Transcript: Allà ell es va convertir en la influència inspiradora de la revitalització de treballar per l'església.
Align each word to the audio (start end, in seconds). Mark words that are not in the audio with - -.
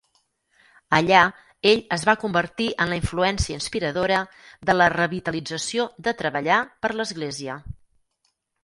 Allà 0.99 1.19
ell 1.71 1.83
es 1.97 2.05
va 2.09 2.15
convertir 2.23 2.69
en 2.85 2.91
la 2.93 2.99
influència 3.03 3.61
inspiradora 3.61 4.23
de 4.71 4.79
la 4.81 4.91
revitalització 4.97 5.89
de 6.09 6.19
treballar 6.25 6.61
per 6.87 6.97
l'església. 7.01 7.63